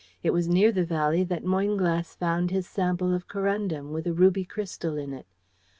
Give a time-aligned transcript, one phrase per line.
[0.23, 4.45] It was near the valley that Moynglass found his sample of corundum, with a ruby
[4.45, 5.27] crystal in it.